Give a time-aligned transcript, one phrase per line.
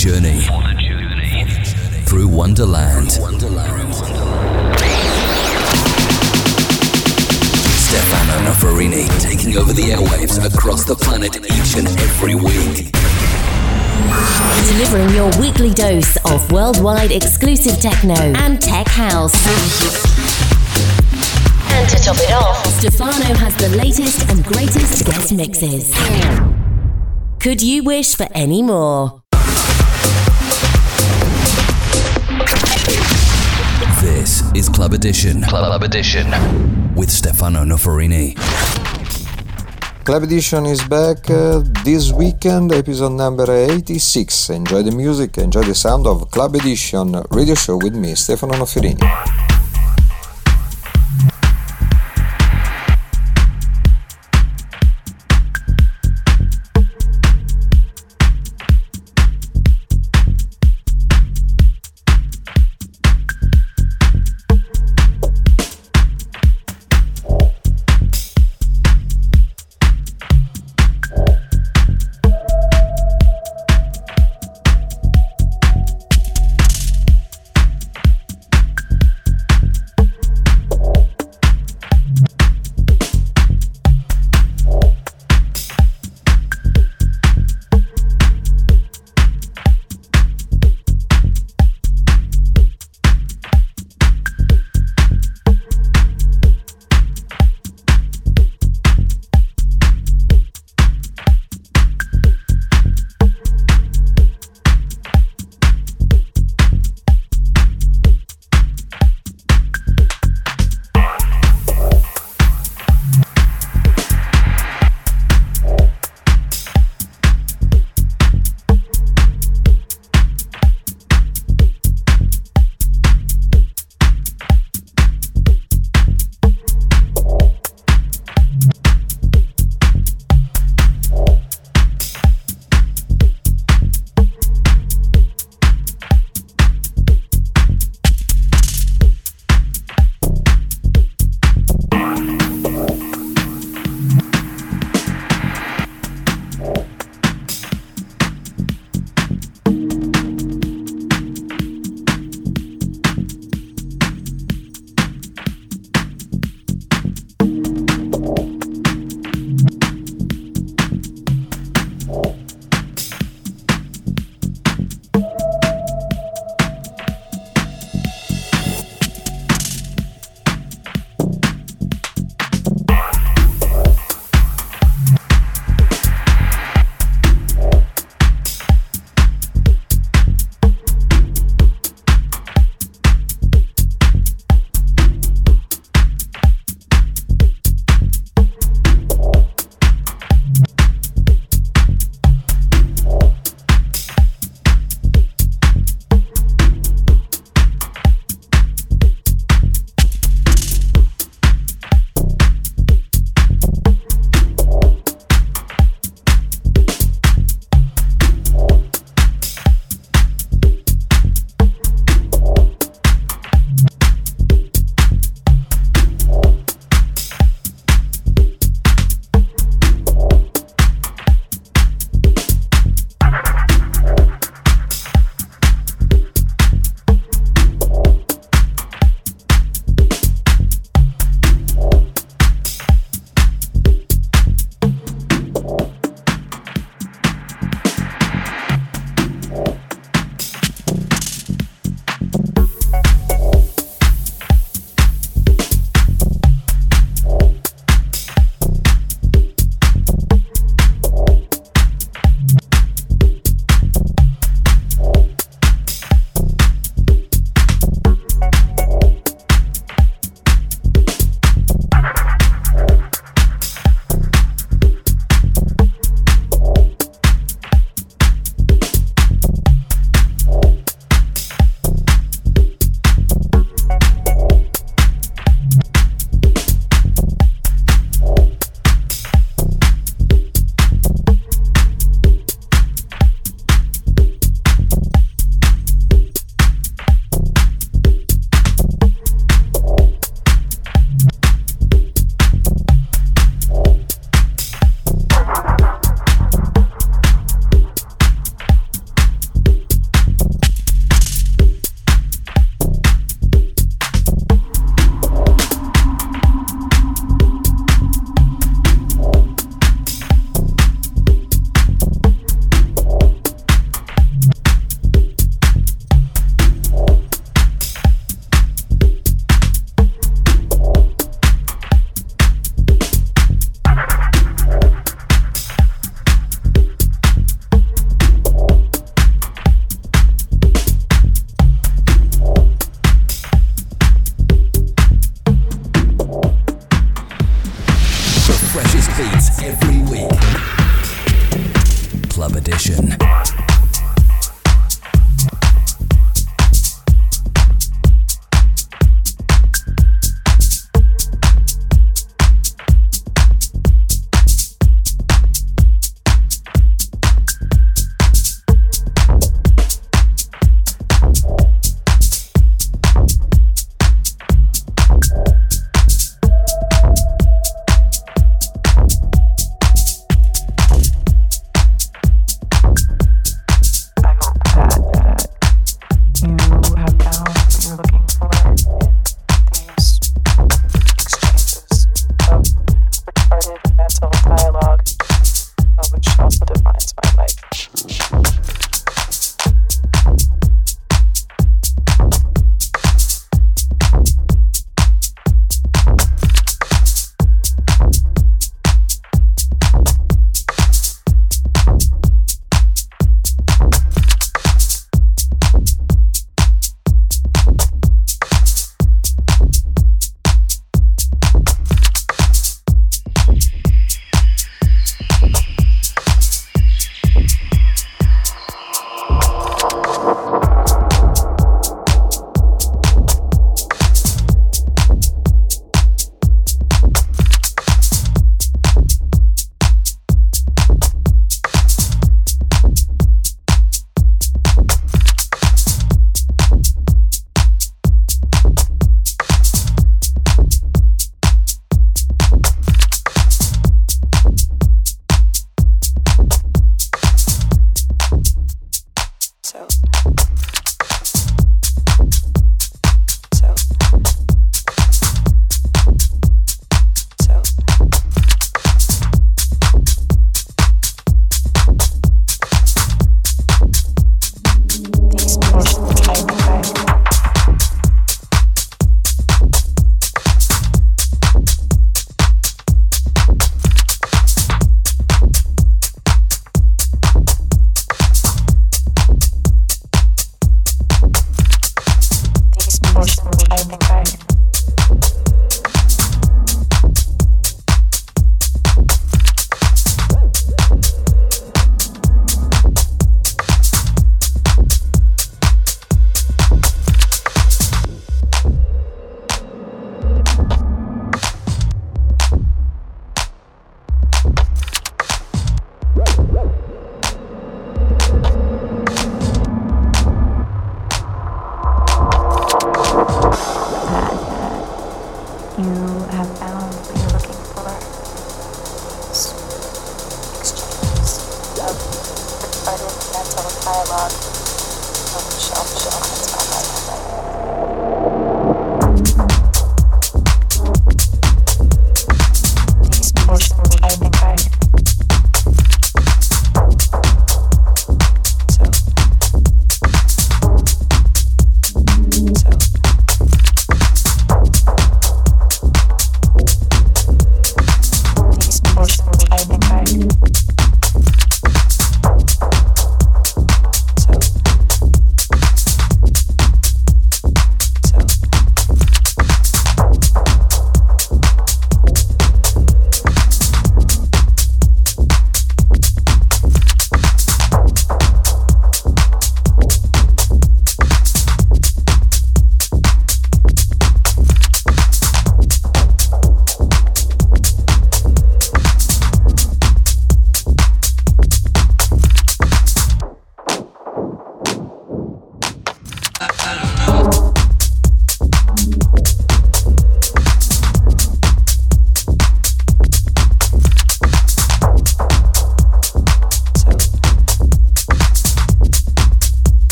[0.00, 0.40] journey
[2.06, 3.10] through Wonderland.
[3.10, 3.50] Stefano
[8.46, 12.90] Noferini taking over the airwaves across the planet each and every week.
[14.72, 19.34] Delivering your weekly dose of worldwide exclusive techno and tech house.
[21.72, 25.92] And to top it off, Stefano has the latest and greatest guest mixes.
[27.38, 29.19] Could you wish for any more?
[34.54, 35.42] Is Club Edition.
[35.42, 36.26] Club Edition
[36.94, 38.34] with Stefano Noferini.
[40.04, 44.50] Club Edition is back uh, this weekend, episode number 86.
[44.50, 49.49] Enjoy the music, enjoy the sound of Club Edition radio show with me, Stefano Noferini.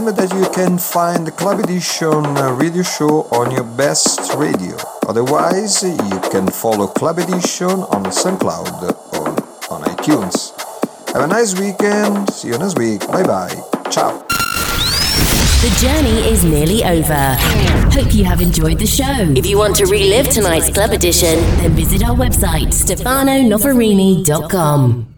[0.00, 2.22] Remember that you can find the Club Edition
[2.56, 4.74] radio show on your best radio.
[5.06, 8.80] Otherwise, you can follow Club Edition on SoundCloud
[9.12, 9.28] or
[9.70, 10.58] on iTunes.
[11.12, 12.32] Have a nice weekend.
[12.32, 13.06] See you next week.
[13.08, 13.54] Bye bye.
[13.90, 14.24] Ciao.
[15.60, 17.36] The journey is nearly over.
[17.92, 19.34] Hope you have enjoyed the show.
[19.36, 25.09] If you want to relive tonight's club edition, then visit our website, stefanonoferini.com.